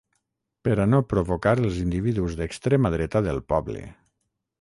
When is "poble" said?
3.55-3.85